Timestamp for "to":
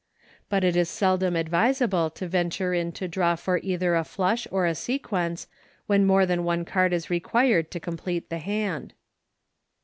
2.09-2.27, 2.93-3.07, 7.69-7.79